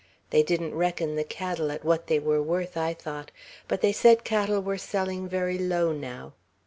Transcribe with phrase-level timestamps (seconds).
[0.31, 3.29] They didn't reckon the cattle at what they were worth, I thought;
[3.67, 6.33] but they said cattle were selling very low now.